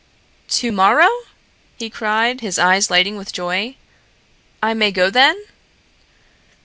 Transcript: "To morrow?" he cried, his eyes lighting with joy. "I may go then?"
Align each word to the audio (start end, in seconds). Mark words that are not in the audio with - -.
"To 0.49 0.71
morrow?" 0.71 1.11
he 1.77 1.91
cried, 1.91 2.41
his 2.41 2.57
eyes 2.57 2.89
lighting 2.89 3.17
with 3.17 3.31
joy. 3.31 3.75
"I 4.59 4.73
may 4.73 4.91
go 4.91 5.11
then?" 5.11 5.39